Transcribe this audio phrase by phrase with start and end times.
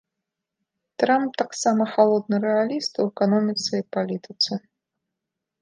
[1.03, 4.51] Трамп таксама халодны рэаліст у эканоміцы і палітыцы.